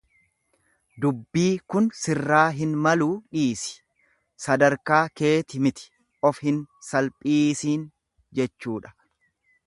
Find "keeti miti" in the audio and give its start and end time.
5.21-5.85